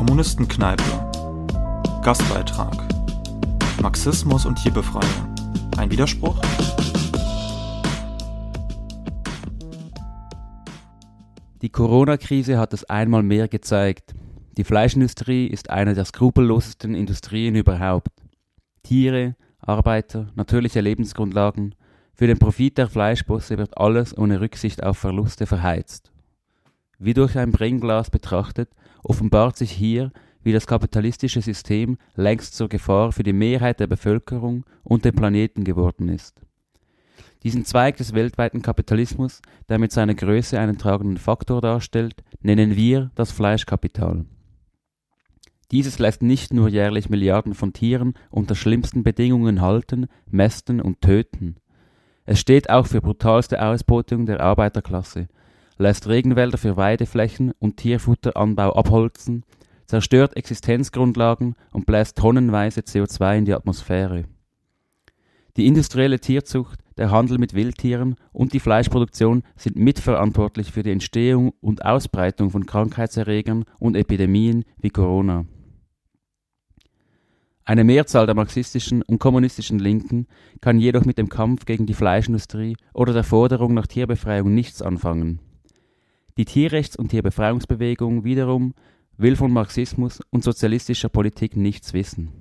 Kommunistenkneipe. 0.00 0.82
Gastbeitrag. 2.02 2.74
Marxismus 3.82 4.46
und 4.46 4.54
Tierbefreiung. 4.54 5.36
Ein 5.76 5.90
Widerspruch? 5.90 6.40
Die 11.60 11.68
Corona-Krise 11.68 12.56
hat 12.56 12.72
es 12.72 12.84
einmal 12.84 13.22
mehr 13.22 13.46
gezeigt. 13.46 14.14
Die 14.56 14.64
Fleischindustrie 14.64 15.46
ist 15.46 15.68
eine 15.68 15.92
der 15.92 16.06
skrupellosesten 16.06 16.94
Industrien 16.94 17.54
überhaupt. 17.54 18.08
Tiere, 18.82 19.36
Arbeiter, 19.58 20.28
natürliche 20.34 20.80
Lebensgrundlagen, 20.80 21.74
für 22.14 22.26
den 22.26 22.38
Profit 22.38 22.78
der 22.78 22.88
Fleischbosse 22.88 23.58
wird 23.58 23.76
alles 23.76 24.16
ohne 24.16 24.40
Rücksicht 24.40 24.82
auf 24.82 24.96
Verluste 24.96 25.44
verheizt. 25.44 26.10
Wie 27.02 27.14
durch 27.14 27.38
ein 27.38 27.50
Brennglas 27.50 28.10
betrachtet, 28.10 28.68
offenbart 29.02 29.56
sich 29.56 29.72
hier, 29.72 30.12
wie 30.42 30.52
das 30.52 30.66
kapitalistische 30.66 31.40
System 31.40 31.96
längst 32.14 32.54
zur 32.54 32.68
Gefahr 32.68 33.10
für 33.12 33.22
die 33.22 33.32
Mehrheit 33.32 33.80
der 33.80 33.86
Bevölkerung 33.86 34.64
und 34.84 35.06
den 35.06 35.14
Planeten 35.14 35.64
geworden 35.64 36.10
ist. 36.10 36.42
Diesen 37.42 37.64
Zweig 37.64 37.96
des 37.96 38.12
weltweiten 38.12 38.60
Kapitalismus, 38.60 39.40
der 39.70 39.78
mit 39.78 39.92
seiner 39.92 40.14
Größe 40.14 40.60
einen 40.60 40.76
tragenden 40.76 41.16
Faktor 41.16 41.62
darstellt, 41.62 42.22
nennen 42.42 42.76
wir 42.76 43.10
das 43.14 43.32
Fleischkapital. 43.32 44.26
Dieses 45.70 45.98
lässt 45.98 46.20
nicht 46.20 46.52
nur 46.52 46.68
jährlich 46.68 47.08
Milliarden 47.08 47.54
von 47.54 47.72
Tieren 47.72 48.12
unter 48.28 48.54
schlimmsten 48.54 49.04
Bedingungen 49.04 49.62
halten, 49.62 50.06
mästen 50.26 50.82
und 50.82 51.00
töten. 51.00 51.56
Es 52.26 52.40
steht 52.40 52.68
auch 52.68 52.86
für 52.86 53.00
brutalste 53.00 53.62
Ausbeutung 53.62 54.26
der 54.26 54.40
Arbeiterklasse, 54.40 55.28
lässt 55.80 56.08
Regenwälder 56.08 56.58
für 56.58 56.76
Weideflächen 56.76 57.52
und 57.58 57.78
Tierfutteranbau 57.78 58.74
abholzen, 58.74 59.44
zerstört 59.86 60.36
Existenzgrundlagen 60.36 61.56
und 61.72 61.86
bläst 61.86 62.18
tonnenweise 62.18 62.82
CO2 62.82 63.38
in 63.38 63.44
die 63.46 63.54
Atmosphäre. 63.54 64.26
Die 65.56 65.66
industrielle 65.66 66.20
Tierzucht, 66.20 66.78
der 66.96 67.10
Handel 67.10 67.38
mit 67.38 67.54
Wildtieren 67.54 68.16
und 68.32 68.52
die 68.52 68.60
Fleischproduktion 68.60 69.42
sind 69.56 69.76
mitverantwortlich 69.76 70.70
für 70.70 70.82
die 70.82 70.92
Entstehung 70.92 71.54
und 71.60 71.84
Ausbreitung 71.84 72.50
von 72.50 72.66
Krankheitserregern 72.66 73.64
und 73.78 73.96
Epidemien 73.96 74.64
wie 74.78 74.90
Corona. 74.90 75.46
Eine 77.64 77.84
Mehrzahl 77.84 78.26
der 78.26 78.34
marxistischen 78.34 79.02
und 79.02 79.18
kommunistischen 79.18 79.78
Linken 79.78 80.26
kann 80.60 80.78
jedoch 80.78 81.06
mit 81.06 81.16
dem 81.16 81.30
Kampf 81.30 81.64
gegen 81.64 81.86
die 81.86 81.94
Fleischindustrie 81.94 82.76
oder 82.92 83.14
der 83.14 83.24
Forderung 83.24 83.72
nach 83.74 83.86
Tierbefreiung 83.86 84.52
nichts 84.52 84.82
anfangen. 84.82 85.40
Die 86.40 86.46
Tierrechts- 86.46 86.96
und 86.96 87.08
Tierbefreiungsbewegung 87.08 88.24
wiederum 88.24 88.72
will 89.18 89.36
von 89.36 89.52
Marxismus 89.52 90.20
und 90.30 90.42
sozialistischer 90.42 91.10
Politik 91.10 91.54
nichts 91.54 91.92
wissen. 91.92 92.32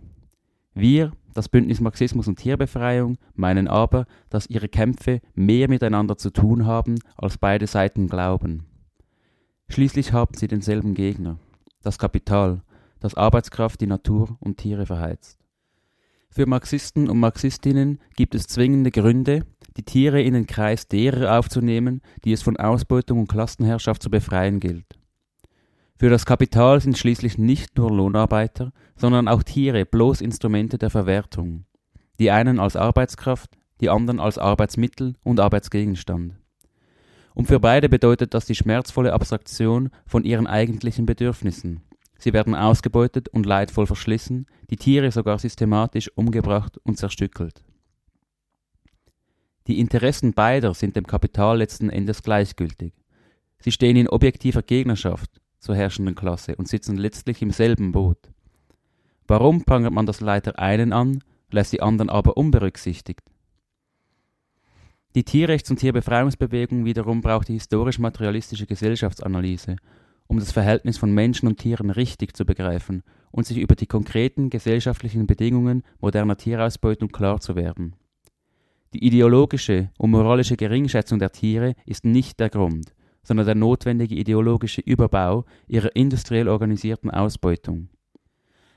Wir, 0.74 1.12
das 1.34 1.50
Bündnis 1.50 1.82
Marxismus 1.82 2.30
und 2.30 2.38
Tierbefreiung, 2.38 3.18
meinen 3.34 3.68
aber, 3.68 4.06
dass 4.30 4.50
ihre 4.50 4.70
Kämpfe 4.70 5.20
mehr 5.34 5.68
miteinander 5.68 6.18
zu 6.18 6.30
tun 6.30 6.66
haben, 6.66 6.96
als 7.18 7.38
beide 7.38 7.68
Seiten 7.68 8.08
glauben. 8.08 8.68
Schließlich 9.68 10.14
haben 10.14 10.34
sie 10.34 10.48
denselben 10.48 10.94
Gegner, 10.94 11.38
das 11.84 12.00
Kapital, 12.00 12.62
das 13.02 13.16
Arbeitskraft, 13.16 13.82
die 13.82 13.88
Natur 13.88 14.38
und 14.40 14.56
Tiere 14.56 14.86
verheizt. 14.86 15.44
Für 16.30 16.46
Marxisten 16.46 17.10
und 17.10 17.20
Marxistinnen 17.20 18.00
gibt 18.16 18.34
es 18.34 18.48
zwingende 18.48 18.92
Gründe, 18.92 19.46
die 19.80 19.86
Tiere 19.86 20.22
in 20.22 20.34
den 20.34 20.46
Kreis 20.46 20.90
derer 20.90 21.40
aufzunehmen, 21.40 22.02
die 22.26 22.34
es 22.34 22.42
von 22.42 22.58
Ausbeutung 22.58 23.22
und 23.22 23.30
Klassenherrschaft 23.30 24.04
zu 24.04 24.10
befreien 24.10 24.60
gilt. 24.60 25.00
Für 25.96 26.10
das 26.10 26.26
Kapital 26.26 26.82
sind 26.82 26.98
schließlich 26.98 27.38
nicht 27.38 27.78
nur 27.78 27.90
Lohnarbeiter, 27.90 28.74
sondern 28.98 29.30
auch 29.30 29.42
Tiere 29.42 29.86
bloß 29.86 30.20
Instrumente 30.20 30.78
der 30.78 30.90
Verwertung, 30.90 31.64
die 32.20 32.30
einen 32.30 32.60
als 32.60 32.76
Arbeitskraft, 32.76 33.52
die 33.80 33.90
anderen 33.90 34.20
als 34.20 34.38
Arbeitsmittel 34.38 35.16
und 35.24 35.40
Arbeitsgegenstand. 35.40 36.34
Und 37.34 37.48
für 37.48 37.62
beide 37.62 37.88
bedeutet 37.88 38.34
das 38.34 38.46
die 38.46 38.56
schmerzvolle 38.56 39.14
Abstraktion 39.14 39.92
von 40.06 40.26
ihren 40.26 40.48
eigentlichen 40.48 41.06
Bedürfnissen. 41.06 41.84
Sie 42.18 42.34
werden 42.34 42.54
ausgebeutet 42.54 43.30
und 43.30 43.46
leidvoll 43.46 43.88
verschlissen, 43.88 44.46
die 44.72 44.76
Tiere 44.76 45.10
sogar 45.14 45.40
systematisch 45.40 46.12
umgebracht 46.18 46.78
und 46.84 46.98
zerstückelt. 46.98 47.64
Die 49.70 49.80
Interessen 49.80 50.34
beider 50.34 50.74
sind 50.74 50.96
dem 50.96 51.06
Kapital 51.06 51.60
letzten 51.60 51.92
Endes 51.92 52.24
gleichgültig. 52.24 52.92
Sie 53.60 53.72
stehen 53.72 53.98
in 53.98 54.10
objektiver 54.10 54.64
Gegnerschaft 54.64 55.40
zur 55.60 55.76
herrschenden 55.76 56.16
Klasse 56.16 56.56
und 56.56 56.68
sitzen 56.68 56.98
letztlich 56.98 57.44
im 57.44 57.52
selben 57.52 57.92
Boot. 57.92 58.18
Warum 59.28 59.64
prangert 59.66 59.94
man 59.94 60.08
das 60.08 60.22
Leid 60.22 60.48
der 60.48 60.58
einen 60.58 60.92
an, 60.92 61.24
lässt 61.52 61.72
die 61.72 61.84
anderen 61.84 62.10
aber 62.10 62.36
unberücksichtigt? 62.36 63.22
Die 65.14 65.24
Tierrechts- 65.24 65.70
und 65.70 65.78
Tierbefreiungsbewegung 65.78 66.86
wiederum 66.86 67.22
braucht 67.22 67.50
die 67.50 67.54
historisch-materialistische 67.54 68.66
Gesellschaftsanalyse, 68.66 69.76
um 70.26 70.40
das 70.40 70.52
Verhältnis 70.52 70.98
von 70.98 71.14
Menschen 71.14 71.48
und 71.48 71.60
Tieren 71.60 71.92
richtig 71.92 72.36
zu 72.36 72.44
begreifen 72.44 73.04
und 73.30 73.46
sich 73.46 73.60
über 73.60 73.76
die 73.76 73.86
konkreten 73.86 74.50
gesellschaftlichen 74.50 75.28
Bedingungen 75.28 75.84
moderner 76.00 76.38
Tierausbeutung 76.38 77.10
klar 77.10 77.40
zu 77.40 77.56
werden. 77.56 77.94
Die 78.94 79.06
ideologische 79.06 79.92
und 79.98 80.12
moralische 80.12 80.58
Geringschätzung 80.58 81.20
der 81.20 81.32
Tiere 81.32 81.76
ist 81.86 82.06
nicht 82.06 82.40
der 82.40 82.50
Grund, 82.50 82.96
sondern 83.22 83.46
der 83.46 83.56
notwendige 83.56 84.16
ideologische 84.16 84.82
Überbau 84.82 85.46
ihrer 85.68 85.96
industriell 85.96 86.48
organisierten 86.48 87.12
Ausbeutung. 87.12 87.90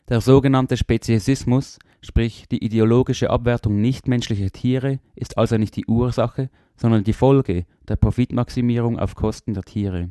Der 0.09 0.21
sogenannte 0.21 0.77
Speziesismus, 0.77 1.79
sprich 2.03 2.47
die 2.51 2.63
ideologische 2.63 3.31
Abwertung 3.31 3.81
nichtmenschlicher 3.81 4.51
Tiere, 4.51 4.99
ist 5.15 5.39
also 5.39 5.57
nicht 5.57 5.77
die 5.77 5.87
Ursache, 5.87 6.51
sondern 6.77 7.05
die 7.05 7.15
Folge 7.15 7.65
der 7.89 7.97
Profitmaximierung 7.97 8.99
auf 8.99 9.15
Kosten 9.15 9.55
der 9.55 9.63
Tiere. 9.63 10.11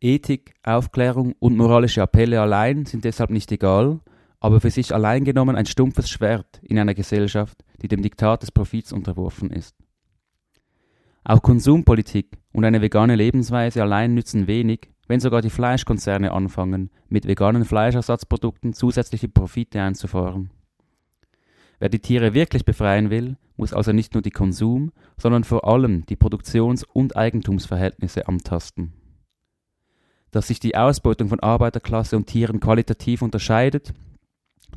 Ethik, 0.00 0.54
Aufklärung 0.62 1.34
und 1.40 1.56
moralische 1.56 2.02
Appelle 2.02 2.40
allein 2.40 2.84
sind 2.84 3.04
deshalb 3.04 3.30
nicht 3.30 3.50
egal, 3.50 4.00
aber 4.40 4.60
für 4.60 4.70
sich 4.70 4.94
allein 4.94 5.24
genommen 5.24 5.56
ein 5.56 5.66
stumpfes 5.66 6.10
Schwert 6.10 6.60
in 6.62 6.78
einer 6.78 6.94
Gesellschaft, 6.94 7.64
die 7.82 7.88
dem 7.88 8.02
Diktat 8.02 8.42
des 8.42 8.52
Profits 8.52 8.92
unterworfen 8.92 9.50
ist. 9.50 9.76
Auch 11.24 11.42
Konsumpolitik 11.42 12.38
und 12.52 12.64
eine 12.64 12.80
vegane 12.80 13.16
Lebensweise 13.16 13.82
allein 13.82 14.14
nützen 14.14 14.46
wenig, 14.46 14.90
wenn 15.08 15.20
sogar 15.20 15.42
die 15.42 15.50
Fleischkonzerne 15.50 16.32
anfangen, 16.32 16.90
mit 17.08 17.26
veganen 17.26 17.64
Fleischersatzprodukten 17.64 18.74
zusätzliche 18.74 19.28
Profite 19.28 19.80
einzufahren. 19.80 20.50
Wer 21.78 21.88
die 21.88 21.98
Tiere 21.98 22.32
wirklich 22.32 22.64
befreien 22.64 23.10
will, 23.10 23.36
muss 23.56 23.72
also 23.72 23.92
nicht 23.92 24.14
nur 24.14 24.22
die 24.22 24.30
Konsum, 24.30 24.92
sondern 25.18 25.44
vor 25.44 25.66
allem 25.66 26.06
die 26.06 26.16
Produktions- 26.16 26.84
und 26.84 27.16
Eigentumsverhältnisse 27.16 28.28
antasten. 28.28 28.92
Dass 30.30 30.48
sich 30.48 30.60
die 30.60 30.76
Ausbeutung 30.76 31.28
von 31.28 31.40
Arbeiterklasse 31.40 32.16
und 32.16 32.26
Tieren 32.26 32.60
qualitativ 32.60 33.22
unterscheidet, 33.22 33.94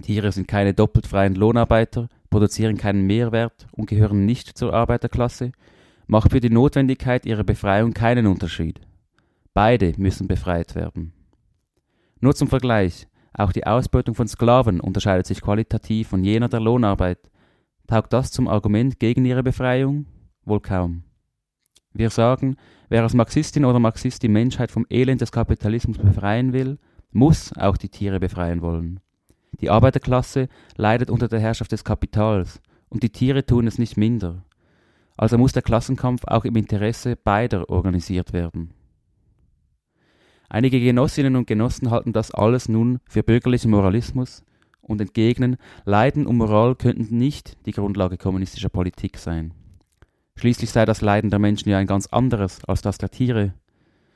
Tiere 0.02 0.32
sind 0.32 0.48
keine 0.48 0.74
doppelt 0.74 1.08
freien 1.08 1.36
Lohnarbeiter, 1.36 2.08
produzieren 2.30 2.78
keinen 2.78 3.06
Mehrwert 3.06 3.68
und 3.72 3.90
gehören 3.90 4.26
nicht 4.26 4.58
zur 4.58 4.74
Arbeiterklasse, 4.74 5.52
macht 6.08 6.32
für 6.32 6.40
die 6.40 6.50
Notwendigkeit 6.50 7.26
ihrer 7.26 7.44
Befreiung 7.44 7.94
keinen 7.94 8.28
Unterschied. 8.28 8.80
Beide 9.54 9.94
müssen 9.98 10.28
befreit 10.28 10.76
werden. 10.76 11.14
Nur 12.22 12.36
zum 12.36 12.48
Vergleich, 12.48 13.08
auch 13.34 13.52
die 13.52 13.66
Ausbeutung 13.66 14.16
von 14.16 14.28
Sklaven 14.28 14.80
unterscheidet 14.80 15.26
sich 15.26 15.42
qualitativ 15.42 16.10
von 16.10 16.24
jener 16.24 16.50
der 16.50 16.60
Lohnarbeit. 16.60 17.20
Taugt 17.88 18.14
das 18.14 18.32
zum 18.32 18.48
Argument 18.48 19.00
gegen 19.00 19.26
ihre 19.26 19.44
Befreiung? 19.44 20.06
Wohl 20.46 20.62
kaum. 20.62 21.04
Wir 21.94 22.10
sagen, 22.10 22.58
wer 22.90 23.04
als 23.04 23.14
Marxistin 23.14 23.66
oder 23.66 23.80
Marxist 23.80 24.22
die 24.24 24.28
Menschheit 24.28 24.72
vom 24.72 24.86
Elend 24.90 25.22
des 25.22 25.32
Kapitalismus 25.32 25.98
befreien 25.98 26.54
will, 26.54 26.78
muss 27.12 27.52
auch 27.58 27.78
die 27.78 27.90
Tiere 27.90 28.20
befreien 28.20 28.62
wollen. 28.62 29.00
Die 29.62 29.70
Arbeiterklasse 29.70 30.48
leidet 30.78 31.10
unter 31.10 31.28
der 31.28 31.40
Herrschaft 31.40 31.72
des 31.72 31.84
Kapitals, 31.84 32.62
und 32.90 33.04
die 33.04 33.12
Tiere 33.12 33.46
tun 33.46 33.68
es 33.68 33.78
nicht 33.78 33.98
minder. 33.98 34.44
Also 35.18 35.38
muss 35.38 35.52
der 35.52 35.62
Klassenkampf 35.62 36.24
auch 36.26 36.46
im 36.46 36.56
Interesse 36.56 37.16
beider 37.16 37.70
organisiert 37.70 38.34
werden. 38.34 38.74
Einige 40.48 40.80
Genossinnen 40.80 41.36
und 41.36 41.46
Genossen 41.46 41.92
halten 41.92 42.14
das 42.14 42.32
alles 42.32 42.70
nun 42.70 43.00
für 43.08 43.22
bürgerlichen 43.22 43.70
Moralismus 43.70 44.44
und 44.82 45.00
entgegnen, 45.00 45.58
Leiden 45.86 46.26
und 46.26 46.38
Moral 46.38 46.76
könnten 46.76 47.18
nicht 47.18 47.58
die 47.68 47.72
Grundlage 47.72 48.18
kommunistischer 48.18 48.70
Politik 48.70 49.18
sein. 49.18 49.54
Schließlich 50.36 50.72
sei 50.72 50.86
das 50.86 51.02
Leiden 51.02 51.30
der 51.30 51.40
Menschen 51.40 51.70
ja 51.70 51.78
ein 51.78 51.86
ganz 51.86 52.08
anderes 52.08 52.64
als 52.66 52.82
das 52.82 52.98
der 52.98 53.12
Tiere. 53.12 53.54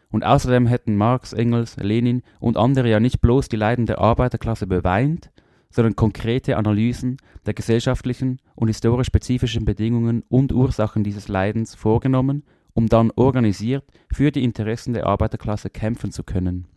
Und 0.10 0.24
außerdem 0.24 0.68
hätten 0.68 0.96
Marx, 0.96 1.34
Engels, 1.34 1.75
Lenin 1.78 2.24
und 2.39 2.56
andere 2.56 2.89
ja 2.89 3.00
nicht 3.00 3.19
bloß 3.19 3.50
die 3.50 3.57
Leiden 3.57 3.86
der 3.86 4.00
Arbeiterklasse 4.00 4.66
beweint, 4.66 5.31
sondern 5.74 5.96
konkrete 5.96 6.56
Analysen 6.58 7.18
der 7.46 7.54
gesellschaftlichen 7.54 8.40
und 8.56 8.68
historisch 8.68 9.08
spezifischen 9.08 9.66
Bedingungen 9.66 10.24
und 10.30 10.54
Ursachen 10.54 11.04
dieses 11.04 11.28
Leidens 11.28 11.75
vorgenommen, 11.75 12.44
um 12.74 12.88
dann 12.88 13.12
organisiert 13.16 13.84
für 14.12 14.31
die 14.31 14.44
Interessen 14.44 14.94
der 14.94 15.08
Arbeiterklasse 15.08 15.70
kämpfen 15.70 16.12
zu 16.12 16.24
können. 16.24 16.68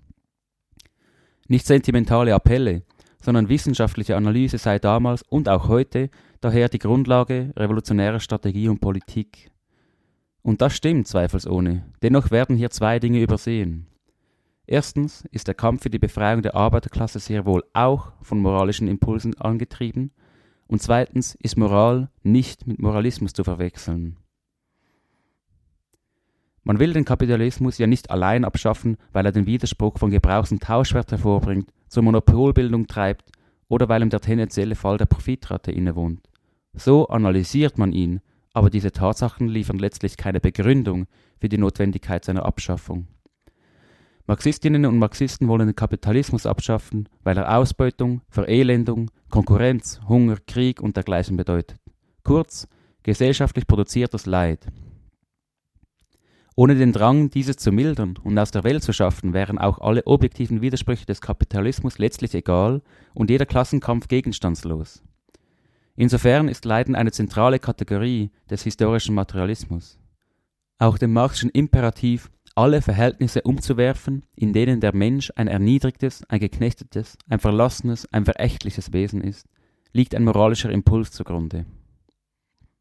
Nicht 1.48 1.66
sentimentale 1.66 2.34
Appelle, 2.34 2.82
sondern 3.22 3.48
wissenschaftliche 3.48 4.16
Analyse 4.16 4.58
sei 4.58 4.78
damals 4.78 5.22
und 5.22 5.48
auch 5.48 5.69
heute 5.69 6.10
daher 6.40 6.69
die 6.69 6.78
Grundlage 6.78 7.52
revolutionärer 7.56 8.20
Strategie 8.20 8.69
und 8.69 8.81
Politik. 8.81 9.50
Und 10.43 10.60
das 10.60 10.76
stimmt 10.76 11.08
zweifelsohne. 11.08 11.84
Dennoch 12.02 12.31
werden 12.31 12.56
hier 12.56 12.70
zwei 12.70 12.98
Dinge 12.98 13.20
übersehen. 13.20 13.88
Erstens 14.66 15.24
ist 15.30 15.46
der 15.46 15.54
Kampf 15.54 15.82
für 15.84 15.90
die 15.90 15.98
Befreiung 15.98 16.42
der 16.42 16.56
Arbeiterklasse 16.56 17.20
sehr 17.20 17.46
wohl 17.46 17.64
auch 17.72 18.12
von 18.22 18.40
moralischen 18.40 18.88
Impulsen 18.88 19.38
angetrieben, 19.38 20.10
und 20.68 20.82
zweitens 20.82 21.36
ist 21.40 21.56
Moral 21.56 22.10
nicht 22.24 22.66
mit 22.66 22.80
Moralismus 22.80 23.32
zu 23.32 23.44
verwechseln. 23.44 24.16
Man 26.64 26.80
will 26.80 26.92
den 26.92 27.04
Kapitalismus 27.04 27.78
ja 27.78 27.86
nicht 27.86 28.10
allein 28.10 28.44
abschaffen, 28.44 28.96
weil 29.12 29.24
er 29.24 29.30
den 29.30 29.46
Widerspruch 29.46 29.98
von 29.98 30.10
Gebrauchs- 30.10 30.50
und 30.50 30.64
Tauschwert 30.64 31.12
hervorbringt, 31.12 31.72
zur 31.86 32.02
Monopolbildung 32.02 32.88
treibt 32.88 33.30
oder 33.69 33.88
weil 33.88 34.02
ihm 34.02 34.10
der 34.10 34.20
tendenzielle 34.20 34.74
Fall 34.74 34.98
der 34.98 35.06
Profitrate 35.06 35.70
innewohnt. 35.70 36.28
So 36.72 37.06
analysiert 37.06 37.78
man 37.78 37.92
ihn, 37.92 38.20
aber 38.52 38.69
diese 38.69 38.90
Tatsachen 38.90 39.46
liefern 39.46 39.78
letztlich 39.78 40.16
keine 40.16 40.40
Begründung 40.40 41.06
für 41.38 41.48
die 41.48 41.58
Notwendigkeit 41.58 42.24
seiner 42.24 42.44
Abschaffung. 42.44 43.06
Marxistinnen 44.28 44.87
und 44.87 44.99
Marxisten 44.99 45.46
wollen 45.46 45.69
den 45.69 45.76
Kapitalismus 45.76 46.46
abschaffen, 46.46 47.08
weil 47.23 47.37
er 47.37 47.56
Ausbeutung, 47.56 48.23
Verelendung, 48.28 49.11
Konkurrenz, 49.31 50.00
Hunger, 50.08 50.37
Krieg 50.46 50.81
und 50.81 50.96
dergleichen 50.96 51.37
bedeutet. 51.37 51.78
Kurz, 52.25 52.67
gesellschaftlich 53.05 53.69
produziertes 53.69 54.26
Leid. 54.26 54.67
Ohne 56.56 56.75
den 56.75 56.93
Drang, 56.93 57.31
dieses 57.31 57.56
zu 57.56 57.70
mildern 57.70 58.19
und 58.25 58.37
aus 58.37 58.50
der 58.50 58.64
Welt 58.64 58.82
zu 58.82 58.93
schaffen, 58.93 59.32
wären 59.32 59.58
auch 59.58 59.78
alle 59.78 60.06
objektiven 60.06 60.61
Widersprüche 60.61 61.06
des 61.06 61.20
Kapitalismus 61.20 61.99
letztlich 61.99 62.34
egal 62.34 62.82
und 63.14 63.31
jeder 63.31 63.46
Klassenkampf 63.46 64.08
gegenstandslos. 64.08 65.05
Insofern 65.94 66.49
ist 66.49 66.64
Leiden 66.64 66.96
eine 66.96 67.12
zentrale 67.12 67.58
Kategorie 67.58 68.31
des 68.50 68.62
historischen 68.62 69.14
Materialismus. 69.14 70.00
Auch 70.79 70.99
dem 70.99 71.12
Marxischen 71.12 71.50
Imperativ, 71.50 72.31
alle 72.56 72.82
Verhältnisse 72.82 73.43
umzuwerfen, 73.43 74.25
in 74.35 74.53
denen 74.53 74.81
der 74.81 74.94
Mensch 74.94 75.31
ein 75.37 75.47
erniedrigtes, 75.47 76.25
ein 76.29 76.41
geknechtetes, 76.41 77.19
ein 77.29 77.38
verlassenes, 77.38 78.11
ein 78.12 78.25
verächtliches 78.25 78.93
Wesen 78.93 79.20
ist, 79.20 79.47
liegt 79.93 80.14
ein 80.14 80.25
moralischer 80.25 80.70
Impuls 80.70 81.12
zugrunde. 81.12 81.67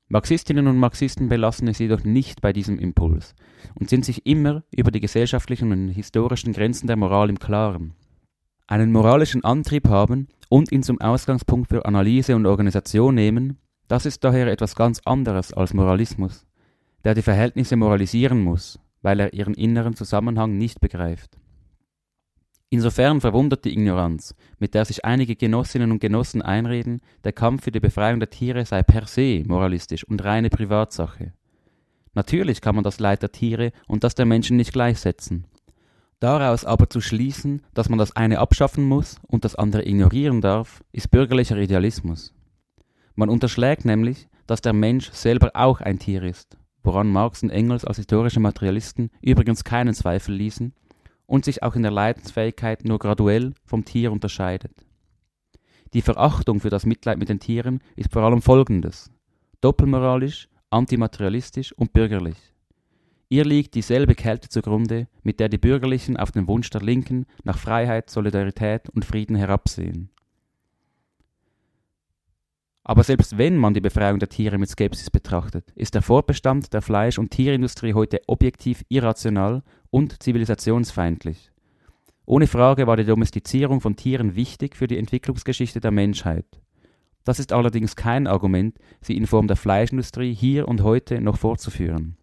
Marxistinnen 0.08 0.68
und 0.68 0.78
Marxisten 0.78 1.30
belassen 1.30 1.68
es 1.68 1.80
jedoch 1.80 2.04
nicht 2.04 2.42
bei 2.42 2.54
diesem 2.54 2.80
Impuls 2.80 3.36
und 3.78 3.90
sind 3.90 4.06
sich 4.06 4.26
immer 4.26 4.64
über 4.72 4.92
die 4.92 5.00
gesellschaftlichen 5.02 5.72
und 5.72 5.90
historischen 5.90 6.54
Grenzen 6.54 6.88
der 6.88 6.96
Moral 6.96 7.30
im 7.30 7.40
Klaren. 7.40 7.96
Einen 8.68 8.92
moralischen 8.92 9.44
Antrieb 9.44 9.90
haben 9.90 10.28
und 10.48 10.72
ihn 10.72 10.84
zum 10.84 11.02
Ausgangspunkt 11.02 11.70
für 11.70 11.86
Analyse 11.86 12.36
und 12.36 12.46
Organisation 12.46 13.16
nehmen, 13.16 13.58
das 13.88 14.06
ist 14.06 14.24
daher 14.24 14.48
etwas 14.48 14.76
ganz 14.76 15.02
anderes 15.06 15.54
als 15.54 15.74
Moralismus, 15.74 16.46
der 17.04 17.14
die 17.14 17.22
Verhältnisse 17.22 17.76
moralisieren 17.76 18.42
muss, 18.42 18.80
weil 19.06 19.20
er 19.20 19.34
ihren 19.34 19.54
inneren 19.54 19.96
Zusammenhang 19.96 20.58
nicht 20.58 20.82
begreift. 20.82 21.38
Insofern 22.72 23.22
verwundert 23.22 23.64
die 23.64 23.72
Ignoranz, 23.72 24.34
mit 24.58 24.74
der 24.74 24.84
sich 24.84 25.06
einige 25.06 25.36
Genossinnen 25.36 25.92
und 25.92 26.00
Genossen 26.00 26.42
einreden, 26.42 27.02
der 27.24 27.32
Kampf 27.32 27.66
für 27.66 27.72
die 27.72 27.80
Befreiung 27.80 28.20
der 28.20 28.32
Tiere 28.32 28.66
sei 28.66 28.82
per 28.82 29.06
se 29.06 29.44
moralistisch 29.46 30.04
und 30.06 30.24
reine 30.24 30.50
Privatsache. 30.50 31.34
Natürlich 32.16 32.62
kann 32.62 32.74
man 32.74 32.84
das 32.84 33.00
Leid 33.00 33.22
der 33.22 33.32
Tiere 33.32 33.74
und 33.88 34.04
das 34.04 34.16
der 34.16 34.26
Menschen 34.26 34.58
nicht 34.58 34.74
gleichsetzen. 34.74 35.46
Daraus 36.20 36.66
aber 36.66 36.90
zu 36.90 37.00
schließen, 37.00 37.62
dass 37.76 37.90
man 37.90 38.00
das 38.00 38.16
eine 38.16 38.40
abschaffen 38.40 38.86
muss 38.86 39.20
und 39.28 39.46
das 39.46 39.54
andere 39.56 39.88
ignorieren 39.88 40.42
darf, 40.42 40.84
ist 40.92 41.12
bürgerlicher 41.12 41.58
Idealismus. 41.58 42.34
Man 43.14 43.30
unterschlägt 43.30 43.86
nämlich, 43.86 44.28
dass 44.48 44.62
der 44.62 44.74
Mensch 44.74 45.12
selber 45.12 45.52
auch 45.54 45.80
ein 45.80 46.00
Tier 46.00 46.24
ist, 46.24 46.58
woran 46.86 47.12
Marx 47.12 47.44
und 47.44 47.50
Engels 47.50 47.86
als 47.86 47.98
historische 47.98 48.40
Materialisten 48.40 49.10
übrigens 49.22 49.64
keinen 49.64 49.94
Zweifel 49.94 50.36
ließen 50.36 50.74
und 51.26 51.46
sich 51.46 51.64
auch 51.64 51.76
in 51.76 51.84
der 51.84 51.92
Leidensfähigkeit 51.92 52.86
nur 52.86 53.00
graduell 53.00 53.54
vom 53.66 53.86
Tier 53.86 54.12
unterscheidet. 54.12 54.86
Die 55.94 56.02
Verachtung 56.02 56.60
für 56.60 56.70
das 56.70 56.86
Mitleid 56.86 57.18
mit 57.18 57.30
den 57.30 57.40
Tieren 57.40 57.80
ist 57.96 58.12
vor 58.12 58.24
allem 58.24 58.42
folgendes: 58.42 59.12
doppelmoralisch, 59.62 60.50
antimaterialistisch 60.70 61.74
und 61.74 61.94
bürgerlich. 61.94 62.38
Ihr 63.30 63.44
liegt 63.44 63.74
dieselbe 63.74 64.14
Kälte 64.14 64.50
zugrunde, 64.50 65.08
mit 65.24 65.40
der 65.40 65.50
die 65.50 65.58
Bürgerlichen 65.58 66.18
auf 66.18 66.32
den 66.32 66.48
Wunsch 66.48 66.70
der 66.70 66.82
Linken 66.82 67.26
nach 67.44 67.58
Freiheit, 67.58 68.10
Solidarität 68.10 68.90
und 68.90 69.04
Frieden 69.04 69.36
herabsehen. 69.36 70.10
Aber 72.88 73.04
selbst 73.04 73.40
wenn 73.40 73.58
man 73.58 73.74
die 73.74 73.82
Befreiung 73.82 74.20
der 74.20 74.30
Tiere 74.30 74.60
mit 74.60 74.70
Skepsis 74.70 75.10
betrachtet, 75.10 75.72
ist 75.76 75.96
der 75.96 76.04
Fortbestand 76.04 76.72
der 76.72 76.84
Fleisch- 76.84 77.18
und 77.18 77.32
Tierindustrie 77.32 77.96
heute 77.96 78.22
objektiv 78.28 78.86
irrational 78.90 79.64
und 79.90 80.22
zivilisationsfeindlich. 80.22 81.52
Ohne 82.28 82.46
Frage 82.46 82.86
war 82.86 82.96
die 82.96 83.04
Domestizierung 83.04 83.82
von 83.82 83.96
Tieren 83.96 84.36
wichtig 84.36 84.76
für 84.76 84.86
die 84.86 85.00
Entwicklungsgeschichte 85.00 85.80
der 85.80 85.90
Menschheit. 85.90 86.46
Das 87.24 87.40
ist 87.40 87.54
allerdings 87.54 87.96
kein 87.96 88.28
Argument, 88.28 88.78
sie 89.02 89.18
in 89.18 89.26
Form 89.26 89.48
der 89.48 89.58
Fleischindustrie 89.58 90.36
hier 90.36 90.68
und 90.68 90.84
heute 90.84 91.22
noch 91.22 91.40
fortzuführen. 91.40 92.18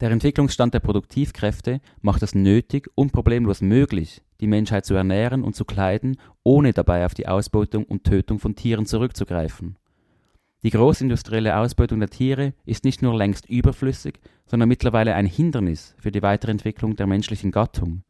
Der 0.00 0.10
Entwicklungsstand 0.10 0.72
der 0.72 0.80
Produktivkräfte 0.80 1.82
macht 2.00 2.22
es 2.22 2.34
nötig 2.34 2.88
und 2.94 3.12
problemlos 3.12 3.60
möglich, 3.60 4.22
die 4.40 4.46
Menschheit 4.46 4.84
zu 4.84 4.94
ernähren 4.94 5.44
und 5.44 5.54
zu 5.54 5.64
kleiden, 5.64 6.16
ohne 6.42 6.72
dabei 6.72 7.04
auf 7.04 7.14
die 7.14 7.28
Ausbeutung 7.28 7.84
und 7.84 8.04
Tötung 8.04 8.38
von 8.38 8.56
Tieren 8.56 8.86
zurückzugreifen. 8.86 9.76
Die 10.62 10.70
großindustrielle 10.70 11.56
Ausbeutung 11.56 12.00
der 12.00 12.10
Tiere 12.10 12.52
ist 12.66 12.84
nicht 12.84 13.02
nur 13.02 13.16
längst 13.16 13.48
überflüssig, 13.48 14.20
sondern 14.46 14.68
mittlerweile 14.68 15.14
ein 15.14 15.26
Hindernis 15.26 15.94
für 15.98 16.10
die 16.10 16.22
Weiterentwicklung 16.22 16.96
der 16.96 17.06
menschlichen 17.06 17.50
Gattung. 17.50 18.02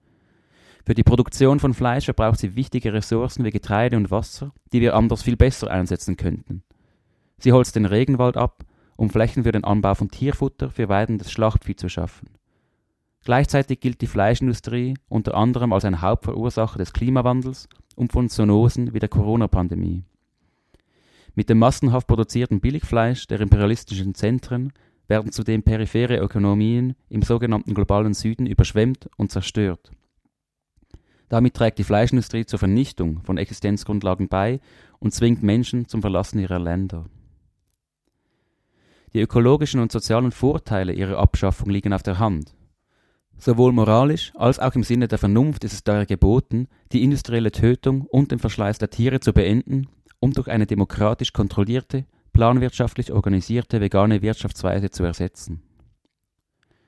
Für 0.85 0.95
die 0.95 1.05
Produktion 1.05 1.61
von 1.61 1.75
Fleisch 1.75 2.07
verbraucht 2.07 2.41
sie 2.41 2.57
wichtige 2.57 2.93
Ressourcen 2.93 3.45
wie 3.45 3.51
Getreide 3.51 3.97
und 3.97 4.11
Wasser, 4.11 4.53
die 4.73 4.81
wir 4.81 4.97
anders 4.97 5.23
viel 5.23 5.37
besser 5.37 5.71
einsetzen 5.71 6.17
könnten. 6.17 6.63
Sie 7.39 7.53
holzt 7.53 7.77
den 7.77 7.87
Regenwald 7.87 8.37
ab 8.37 8.65
um 9.01 9.09
Flächen 9.09 9.45
für 9.45 9.53
den 9.53 9.65
Anbau 9.65 9.95
von 9.95 10.11
Tierfutter 10.11 10.71
für 10.71 10.91
weidendes 10.91 11.33
Schlachtvieh 11.33 11.75
zu 11.75 11.89
schaffen. 11.89 12.29
Gleichzeitig 13.25 13.81
gilt 13.81 14.01
die 14.01 14.07
Fleischindustrie 14.07 14.95
unter 15.09 15.35
anderem 15.35 15.73
als 15.73 15.85
ein 15.85 16.01
Hauptverursacher 16.01 16.79
des 16.79 16.93
Klimawandels 16.93 17.69
und 17.95 18.13
von 18.13 18.29
Zoonosen 18.29 18.95
wie 18.95 18.99
der 18.99 19.11
Corona-Pandemie. 19.11 20.05
Mit 21.35 21.49
dem 21.49 21.59
massenhaft 21.59 22.07
produzierten 22.07 22.61
Billigfleisch 22.61 23.27
der 23.27 23.41
imperialistischen 23.41 24.15
Zentren 24.15 24.73
werden 25.07 25.33
zudem 25.33 25.63
periphere 25.63 26.17
Ökonomien 26.17 26.95
im 27.09 27.23
sogenannten 27.23 27.75
globalen 27.75 28.15
Süden 28.15 28.47
überschwemmt 28.47 29.09
und 29.17 29.31
zerstört. 29.31 29.91
Damit 31.29 31.55
trägt 31.55 31.79
die 31.79 31.85
Fleischindustrie 31.85 32.47
zur 32.47 32.59
Vernichtung 32.59 33.23
von 33.23 33.37
Existenzgrundlagen 33.37 34.29
bei 34.29 34.61
und 34.99 35.13
zwingt 35.13 35.43
Menschen 35.43 35.87
zum 35.87 36.01
Verlassen 36.01 36.39
ihrer 36.39 36.59
Länder. 36.59 37.07
Die 39.13 39.21
ökologischen 39.21 39.81
und 39.81 39.93
sozialen 39.93 40.33
Vorteile 40.33 40.93
ihrer 40.93 41.19
Abschaffung 41.19 41.71
liegen 41.71 41.93
auf 41.93 42.03
der 42.03 42.19
Hand. 42.19 42.55
Sowohl 43.41 43.73
moralisch 43.73 44.33
als 44.35 44.59
auch 44.59 44.75
im 44.75 44.83
Sinne 44.83 45.09
der 45.09 45.17
Vernunft 45.17 45.65
ist 45.65 45.73
es 45.73 45.83
daher 45.83 46.05
geboten, 46.05 46.69
die 46.93 47.03
industrielle 47.03 47.51
Tötung 47.51 48.03
und 48.03 48.33
den 48.33 48.39
Verschleiß 48.39 48.77
der 48.77 48.91
Tiere 48.91 49.21
zu 49.21 49.33
beenden 49.33 49.89
und 50.19 50.37
durch 50.37 50.49
eine 50.49 50.67
demokratisch 50.67 51.33
kontrollierte, 51.33 52.05
planwirtschaftlich 52.35 53.11
organisierte 53.13 53.81
vegane 53.81 54.21
Wirtschaftsweise 54.21 54.91
zu 54.91 55.05
ersetzen. 55.05 55.63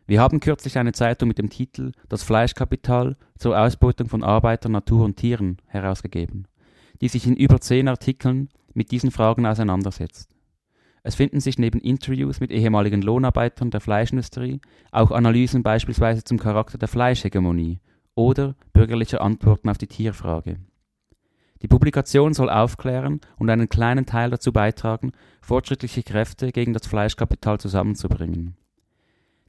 Wir 0.07 0.21
haben 0.21 0.41
kürzlich 0.41 0.77
eine 0.77 0.93
Zeitung 0.93 1.29
mit 1.29 1.39
dem 1.39 1.49
Titel 1.49 1.93
Das 2.11 2.23
Fleischkapital 2.23 3.17
zur 3.39 3.59
Ausbeutung 3.59 4.11
von 4.11 4.23
Arbeiter, 4.23 4.69
Natur 4.69 5.07
und 5.07 5.17
Tieren 5.17 5.57
herausgegeben, 5.69 6.49
die 7.01 7.09
sich 7.09 7.27
in 7.27 7.35
über 7.35 7.63
zehn 7.63 7.89
Artikeln 7.89 8.51
mit 8.75 8.91
diesen 8.91 9.11
Fragen 9.11 9.47
auseinandersetzt. 9.47 10.29
Es 11.05 11.17
finden 11.17 11.41
sich 11.41 11.59
neben 11.59 11.81
Interviews 11.81 12.41
mit 12.41 12.53
ehemaligen 12.53 13.03
Lohnarbeitern 13.03 13.71
der 13.71 13.81
Fleischindustrie 13.81 14.61
auch 14.93 15.11
Analysen 15.11 15.63
beispielsweise 15.63 16.23
zum 16.23 16.39
Charakter 16.39 16.79
der 16.79 16.89
Fleischhegemonie 16.89 17.81
oder 18.15 18.55
bürgerlicher 18.73 19.21
Antworten 19.21 19.69
auf 19.69 19.79
die 19.79 19.89
Tierfrage. 19.89 20.59
Die 21.63 21.69
Publikation 21.69 22.35
soll 22.35 22.51
aufklären 22.51 23.21
und 23.39 23.49
einen 23.49 23.69
kleinen 23.69 24.07
Teil 24.07 24.31
dazu 24.31 24.53
beitragen, 24.53 25.13
fortschrittliche 25.41 26.03
Kräfte 26.03 26.51
gegen 26.51 26.73
das 26.73 26.87
Fleischkapital 26.87 27.59
zusammenzubringen. 27.59 28.57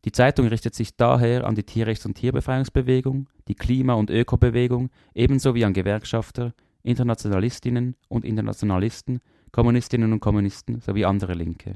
Die 0.05 0.11
Zeitung 0.11 0.47
richtet 0.47 0.75
sich 0.75 0.95
daher 0.95 1.45
an 1.45 1.55
die 1.55 1.63
Tierrechts- 1.63 2.05
und 2.05 2.15
Tierbefreiungsbewegung, 2.15 3.29
die 3.47 3.55
Klima- 3.55 3.93
und 3.93 4.09
Ökobewegung 4.09 4.89
ebenso 5.15 5.55
wie 5.55 5.65
an 5.65 5.73
Gewerkschafter, 5.73 6.53
Internationalistinnen 6.83 7.95
und 8.09 8.25
Internationalisten 8.25 9.21
Kommunistinnen 9.53 10.11
und 10.11 10.19
Kommunisten 10.19 10.81
sowie 10.81 11.05
andere 11.05 11.35
Linke. 11.35 11.75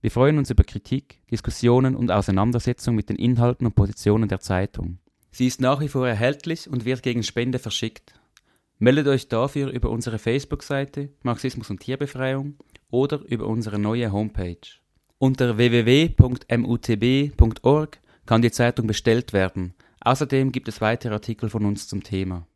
Wir 0.00 0.10
freuen 0.10 0.38
uns 0.38 0.50
über 0.50 0.64
Kritik, 0.64 1.20
Diskussionen 1.30 1.94
und 1.94 2.10
Auseinandersetzung 2.10 2.94
mit 2.94 3.10
den 3.10 3.16
Inhalten 3.16 3.66
und 3.66 3.74
Positionen 3.74 4.28
der 4.28 4.40
Zeitung. 4.40 4.98
Sie 5.30 5.46
ist 5.46 5.60
nach 5.60 5.80
wie 5.80 5.88
vor 5.88 6.08
erhältlich 6.08 6.68
und 6.68 6.86
wird 6.86 7.02
gegen 7.02 7.22
Spende 7.22 7.58
verschickt. 7.58 8.14
Meldet 8.78 9.08
euch 9.08 9.28
dafür 9.28 9.68
über 9.68 9.90
unsere 9.90 10.18
Facebook-Seite 10.18 11.10
Marxismus 11.22 11.68
und 11.68 11.80
Tierbefreiung 11.80 12.56
oder 12.90 13.20
über 13.26 13.46
unsere 13.46 13.78
neue 13.78 14.10
Homepage. 14.10 14.56
Unter 15.18 15.58
www.mutb.org 15.58 16.18
kann 18.24 18.40
die 18.40 18.52
Zeitung 18.52 18.86
bestellt 18.86 19.34
werden. 19.34 19.74
Außerdem 20.00 20.50
gibt 20.52 20.68
es 20.68 20.80
weitere 20.80 21.12
Artikel 21.12 21.50
von 21.50 21.66
uns 21.66 21.88
zum 21.88 22.02
Thema. 22.02 22.47